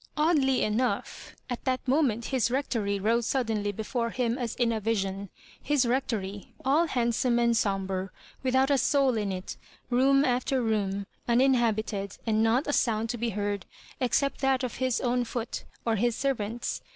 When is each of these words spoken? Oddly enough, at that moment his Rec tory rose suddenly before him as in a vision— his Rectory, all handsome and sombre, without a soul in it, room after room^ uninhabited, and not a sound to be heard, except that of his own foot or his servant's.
Oddly 0.17 0.63
enough, 0.63 1.35
at 1.47 1.63
that 1.65 1.87
moment 1.87 2.25
his 2.33 2.49
Rec 2.49 2.69
tory 2.69 2.97
rose 2.97 3.27
suddenly 3.27 3.71
before 3.71 4.09
him 4.09 4.35
as 4.35 4.55
in 4.55 4.71
a 4.71 4.79
vision— 4.79 5.29
his 5.71 5.85
Rectory, 5.85 6.55
all 6.65 6.87
handsome 6.87 7.37
and 7.37 7.55
sombre, 7.55 8.09
without 8.41 8.71
a 8.71 8.79
soul 8.79 9.15
in 9.15 9.31
it, 9.31 9.57
room 9.91 10.25
after 10.25 10.63
room^ 10.63 11.05
uninhabited, 11.27 12.17
and 12.25 12.41
not 12.41 12.65
a 12.65 12.73
sound 12.73 13.11
to 13.11 13.19
be 13.19 13.29
heard, 13.29 13.67
except 13.99 14.41
that 14.41 14.63
of 14.63 14.77
his 14.77 14.99
own 15.01 15.23
foot 15.23 15.65
or 15.85 15.97
his 15.97 16.15
servant's. 16.15 16.81